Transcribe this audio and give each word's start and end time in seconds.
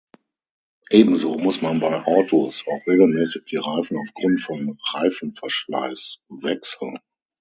Ebenso 0.89 1.37
muss 1.37 1.61
man 1.61 1.79
bei 1.79 2.03
Autos 2.05 2.63
auch 2.67 2.87
regelmäßig 2.87 3.43
die 3.45 3.57
Reifen 3.57 3.97
aufgrund 3.99 4.41
von 4.41 4.75
Reifenverschleiß 4.93 6.23
wechseln. 6.41 6.97